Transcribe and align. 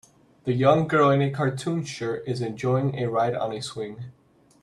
The 0.45 0.53
young 0.53 0.87
girl 0.87 1.11
in 1.11 1.21
a 1.21 1.29
cartoon 1.29 1.83
shirt 1.85 2.23
is 2.27 2.41
enjoying 2.41 2.95
a 2.97 3.07
ride 3.07 3.35
on 3.35 3.53
a 3.53 3.61
swing. 3.61 4.05